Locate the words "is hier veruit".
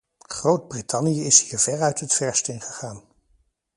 1.25-1.99